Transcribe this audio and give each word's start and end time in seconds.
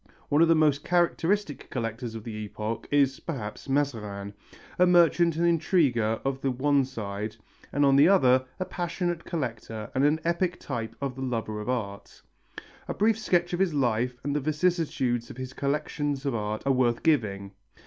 One 0.29 0.41
of 0.41 0.47
the 0.47 0.55
most 0.55 0.83
characteristic 0.83 1.69
collectors 1.69 2.15
of 2.15 2.23
the 2.23 2.33
epoch 2.37 2.87
is, 2.89 3.19
perhaps, 3.19 3.69
Mazarin, 3.69 4.33
a 4.79 4.87
merchant 4.87 5.35
and 5.35 5.45
intriguer 5.45 6.19
on 6.25 6.39
the 6.41 6.49
one 6.49 6.85
side, 6.85 7.35
and 7.71 7.85
on 7.85 7.95
the 7.97 8.07
other 8.07 8.43
a 8.59 8.65
passionate 8.65 9.25
collector 9.25 9.91
and 9.93 10.03
an 10.03 10.19
epic 10.25 10.59
type 10.59 10.95
of 11.01 11.13
the 11.15 11.21
lover 11.21 11.61
of 11.61 11.69
art. 11.69 12.23
A 12.87 12.95
brief 12.95 13.19
sketch 13.19 13.53
of 13.53 13.59
his 13.59 13.75
life 13.75 14.17
and 14.23 14.35
of 14.35 14.43
the 14.43 14.49
vicissitudes 14.49 15.29
of 15.29 15.37
his 15.37 15.53
collections 15.53 16.25
of 16.25 16.33
art 16.33 16.63
are 16.65 16.71
worth 16.73 17.03
giving. 17.03 17.51